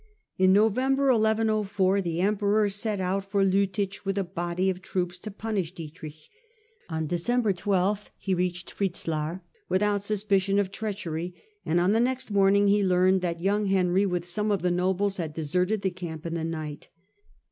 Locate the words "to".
5.19-5.29